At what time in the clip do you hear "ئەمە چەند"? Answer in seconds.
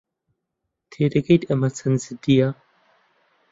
1.49-1.97